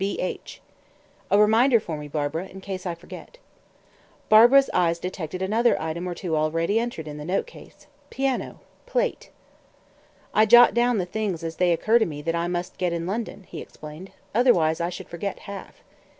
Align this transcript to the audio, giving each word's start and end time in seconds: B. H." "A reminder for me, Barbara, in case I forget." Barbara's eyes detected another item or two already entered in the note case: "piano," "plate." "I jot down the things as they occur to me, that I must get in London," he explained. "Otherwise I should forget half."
B. 0.03 0.19
H." 0.19 0.61
"A 1.29 1.37
reminder 1.37 1.79
for 1.79 1.95
me, 1.95 2.07
Barbara, 2.07 2.47
in 2.47 2.59
case 2.59 2.87
I 2.87 2.95
forget." 2.95 3.37
Barbara's 4.29 4.67
eyes 4.73 4.97
detected 4.97 5.43
another 5.43 5.79
item 5.79 6.09
or 6.09 6.15
two 6.15 6.35
already 6.35 6.79
entered 6.79 7.07
in 7.07 7.17
the 7.17 7.23
note 7.23 7.45
case: 7.45 7.85
"piano," 8.09 8.61
"plate." 8.87 9.29
"I 10.33 10.47
jot 10.47 10.73
down 10.73 10.97
the 10.97 11.05
things 11.05 11.43
as 11.43 11.57
they 11.57 11.71
occur 11.71 11.99
to 11.99 12.07
me, 12.07 12.23
that 12.23 12.33
I 12.33 12.47
must 12.47 12.79
get 12.79 12.93
in 12.93 13.05
London," 13.05 13.45
he 13.47 13.61
explained. 13.61 14.09
"Otherwise 14.33 14.81
I 14.81 14.89
should 14.89 15.07
forget 15.07 15.41
half." 15.41 15.83